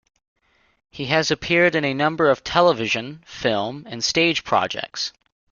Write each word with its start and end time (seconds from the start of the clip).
He 0.89 1.05
has 1.05 1.29
appeared 1.29 1.75
in 1.75 1.85
a 1.85 1.93
number 1.93 2.31
of 2.31 2.43
television, 2.43 3.23
film, 3.27 3.85
and 3.87 4.03
stage 4.03 4.43
projects. 4.43 5.13